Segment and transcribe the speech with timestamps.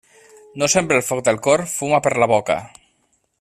[0.61, 2.57] No sempre el foc del cor fuma per la boca.